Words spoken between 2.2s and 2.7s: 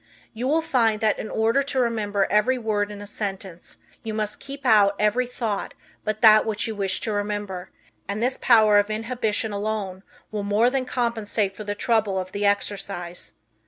every